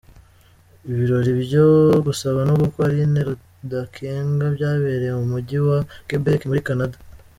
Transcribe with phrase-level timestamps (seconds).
[0.89, 1.65] Ibirori byo
[2.05, 5.77] gusaba no gukwa Aline Rudakenga byabereye mu Mujyi wa
[6.07, 6.97] Quebec muri Canada.